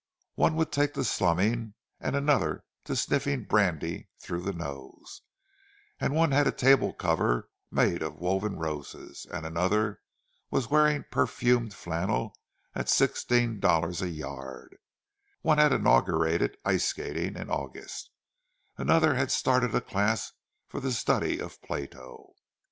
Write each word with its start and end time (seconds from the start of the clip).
One 0.33 0.55
would 0.55 0.71
take 0.71 0.95
to 0.95 1.03
slumming 1.03 1.75
and 1.99 2.15
another 2.15 2.63
to 2.85 2.95
sniffing 2.95 3.43
brandy 3.43 4.09
through 4.19 4.41
the 4.41 4.51
nose; 4.51 5.21
one 5.99 6.31
had 6.31 6.47
a 6.47 6.51
table 6.51 6.91
cover 6.91 7.51
made 7.69 8.01
of 8.01 8.15
woven 8.19 8.55
roses, 8.57 9.27
and 9.31 9.45
another 9.45 10.01
was 10.49 10.71
wearing 10.71 11.05
perfumed 11.11 11.75
flannel 11.75 12.35
at 12.73 12.89
sixteen 12.89 13.59
dollars 13.59 14.01
a 14.01 14.09
yard; 14.09 14.75
one 15.43 15.59
had 15.59 15.71
inaugurated 15.71 16.57
ice 16.65 16.85
skating 16.85 17.35
in 17.35 17.51
August, 17.51 18.09
and 18.79 18.89
another 18.89 19.13
had 19.13 19.29
started 19.31 19.75
a 19.75 19.81
class 19.81 20.31
for 20.67 20.79
the 20.79 20.91
study 20.93 21.37
of 21.39 21.61
Plato. 21.61 22.33